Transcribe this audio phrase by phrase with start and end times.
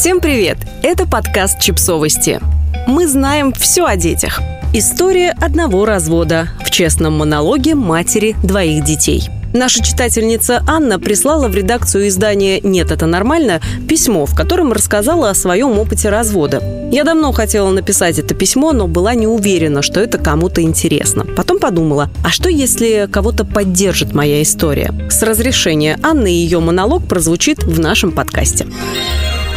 [0.00, 0.56] Всем привет!
[0.82, 2.40] Это подкаст «Чипсовости».
[2.86, 4.40] Мы знаем все о детях.
[4.72, 12.06] История одного развода в честном монологе матери двоих детей– Наша читательница Анна прислала в редакцию
[12.06, 16.62] издания «Нет, это нормально» письмо, в котором рассказала о своем опыте развода.
[16.92, 21.24] Я давно хотела написать это письмо, но была не уверена, что это кому-то интересно.
[21.24, 24.94] Потом подумала, а что если кого-то поддержит моя история?
[25.10, 28.68] С разрешения Анны ее монолог прозвучит в нашем подкасте.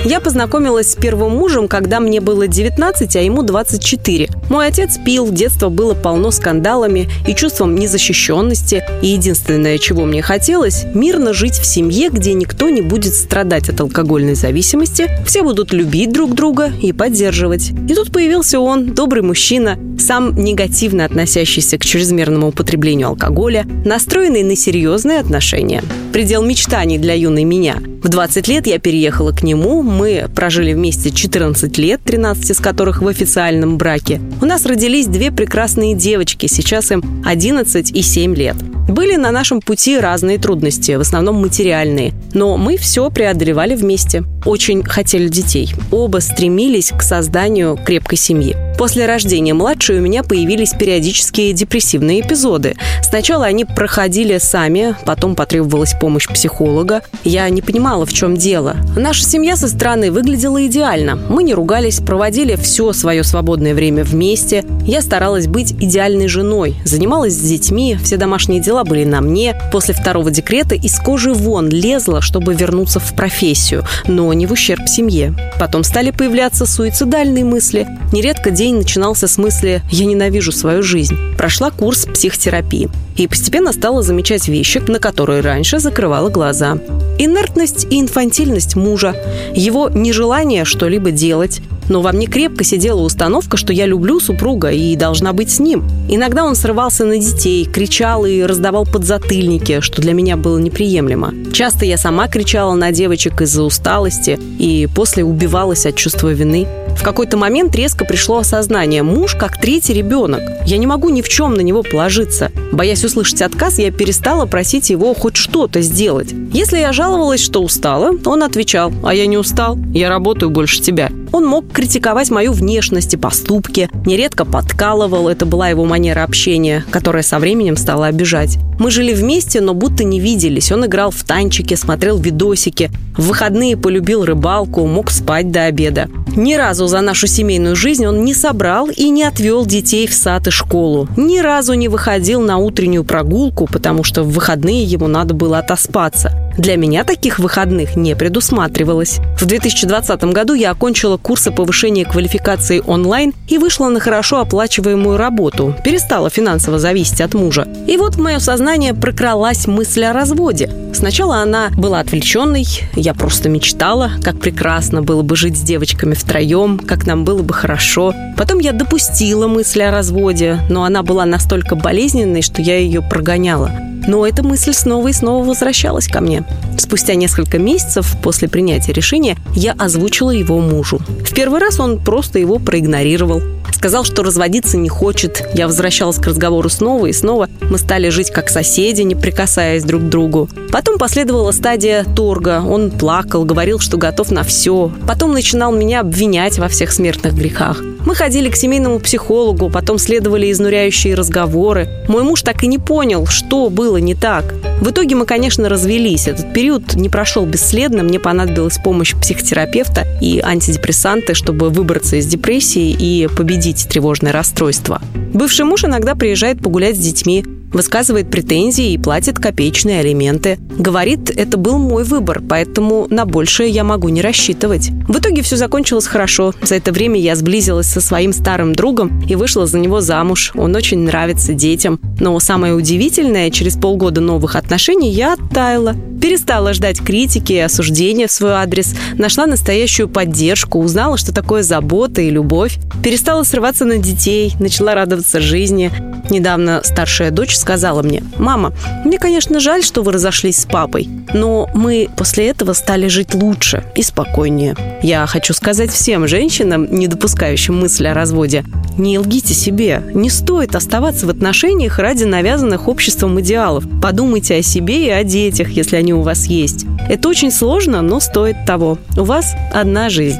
[0.05, 4.29] Я познакомилась с первым мужем, когда мне было 19, а ему 24.
[4.49, 8.83] Мой отец пил, детство было полно скандалами и чувством незащищенности.
[9.01, 13.79] И единственное, чего мне хотелось– мирно жить в семье, где никто не будет страдать от
[13.79, 17.71] алкогольной зависимости, все будут любить друг друга и поддерживать.
[17.87, 24.55] И тут появился он, добрый мужчина, сам негативно относящийся к чрезмерному употреблению алкоголя, настроенный на
[24.55, 25.83] серьезные отношения.
[26.11, 31.09] Предел мечтаний для юной меня– в 20 лет я переехала к нему, мы прожили вместе
[31.09, 34.19] 14 лет, 13 из которых в официальном браке.
[34.41, 38.57] У нас родились две прекрасные девочки, сейчас им 11 и 7 лет.
[38.87, 44.23] Были на нашем пути разные трудности, в основном материальные, но мы все преодолевали вместе.
[44.45, 45.73] Очень хотели детей.
[45.91, 48.57] Оба стремились к созданию крепкой семьи.
[48.77, 52.75] После рождения младшей у меня появились периодические депрессивные эпизоды.
[53.01, 57.03] Сначала они проходили сами, потом потребовалась помощь психолога.
[57.23, 58.75] Я не понимала, в чем дело.
[58.97, 61.15] Наша семья со стороны выглядела идеально.
[61.15, 64.65] Мы не ругались, проводили все свое свободное время вместе.
[64.85, 69.55] Я старалась быть идеальной женой, занималась с детьми, все домашние дела были на мне.
[69.71, 74.87] После второго декрета из кожи вон лезла, чтобы вернуться в профессию, но не в ущерб
[74.87, 75.35] семье.
[75.59, 77.87] Потом стали появляться суицидальные мысли.
[78.11, 81.15] Нередко день начинался с мысли «я ненавижу свою жизнь».
[81.37, 86.79] Прошла курс психотерапии и постепенно стала замечать вещи, на которые раньше закрывала глаза.
[87.19, 89.15] Инертность и инфантильность мужа,
[89.53, 94.95] его нежелание что-либо делать, но во мне крепко сидела установка, что я люблю супруга и
[94.95, 95.83] должна быть с ним.
[96.09, 101.33] Иногда он срывался на детей, кричал и раздавал подзатыльники, что для меня было неприемлемо.
[101.51, 106.67] Часто я сама кричала на девочек из-за усталости и после убивалась от чувства вины.
[106.97, 109.03] В какой-то момент резко пришло осознание.
[109.03, 110.41] Муж как третий ребенок.
[110.65, 112.51] Я не могу ни в чем на него положиться.
[112.71, 116.33] Боясь услышать отказ, я перестала просить его хоть что-то сделать.
[116.53, 121.09] Если я жаловалась, что устала, он отвечал, а я не устал, я работаю больше тебя.
[121.33, 127.23] Он мог критиковать мою внешность и поступки, нередко подкалывал, это была его манера общения, которая
[127.23, 128.59] со временем стала обижать.
[128.77, 130.71] Мы жили вместе, но будто не виделись.
[130.71, 132.91] Он играл в танчики, смотрел видосики.
[133.17, 136.07] В выходные полюбил рыбалку, мог спать до обеда.
[136.35, 140.47] Ни разу за нашу семейную жизнь он не собрал и не отвел детей в сад
[140.47, 141.07] и школу.
[141.17, 146.31] Ни разу не выходил на утреннюю прогулку, потому что в выходные ему надо было отоспаться.
[146.57, 149.19] Для меня таких выходных не предусматривалось.
[149.39, 155.75] В 2020 году я окончила курсы повышения квалификации онлайн и вышла на хорошо оплачиваемую работу.
[155.83, 157.67] Перестала финансово зависеть от мужа.
[157.87, 160.69] И вот в мое сознание прокралась мысль о разводе.
[160.93, 166.77] Сначала она была отвлеченной, я просто мечтала, как прекрасно было бы жить с девочками втроем,
[166.77, 168.13] как нам было бы хорошо.
[168.37, 173.71] Потом я допустила мысль о разводе, но она была настолько болезненной, что я ее прогоняла.
[174.07, 176.42] Но эта мысль снова и снова возвращалась ко мне.
[176.77, 180.99] Спустя несколько месяцев после принятия решения я озвучила его мужу.
[181.23, 183.41] В первый раз он просто его проигнорировал.
[183.71, 185.45] Сказал, что разводиться не хочет.
[185.53, 187.49] Я возвращалась к разговору снова и снова.
[187.61, 190.49] Мы стали жить как соседи, не прикасаясь друг к другу.
[190.71, 192.63] Потом последовала стадия торга.
[192.65, 194.91] Он плакал, говорил, что готов на все.
[195.05, 197.81] Потом начинал меня обвинять во всех смертных грехах.
[198.05, 201.89] Мы ходили к семейному психологу, потом следовали изнуряющие разговоры.
[202.07, 204.53] Мой муж так и не понял, что было не так.
[204.83, 206.27] В итоге мы, конечно, развелись.
[206.27, 208.03] Этот период не прошел бесследно.
[208.03, 215.01] Мне понадобилась помощь психотерапевта и антидепрессанты, чтобы выбраться из депрессии и победить тревожное расстройство.
[215.33, 220.57] Бывший муж иногда приезжает погулять с детьми, высказывает претензии и платит копеечные алименты.
[220.77, 224.89] Говорит, это был мой выбор, поэтому на большее я могу не рассчитывать.
[225.07, 226.53] В итоге все закончилось хорошо.
[226.61, 230.51] За это время я сблизилась со своим старым другом и вышла за него замуж.
[230.55, 231.99] Он очень нравится детям.
[232.19, 235.95] Но самое удивительное, через полгода новых отношений я оттаяла.
[236.21, 238.95] Перестала ждать критики и осуждения в свой адрес.
[239.17, 242.77] Нашла настоящую поддержку, узнала, что такое забота и любовь.
[243.03, 245.91] Перестала срываться на детей, начала радоваться жизни.
[246.33, 248.73] Недавно старшая дочь сказала мне, «Мама,
[249.05, 253.83] мне, конечно, жаль, что вы разошлись с папой, но мы после этого стали жить лучше
[253.93, 254.75] и спокойнее».
[255.03, 258.65] Я хочу сказать всем женщинам, не допускающим мысли о разводе,
[258.97, 263.83] не лгите себе, не стоит оставаться в отношениях ради навязанных обществом идеалов.
[264.01, 266.85] Подумайте о себе и о детях, если они у вас есть.
[267.09, 268.97] Это очень сложно, но стоит того.
[269.15, 270.39] У вас одна жизнь.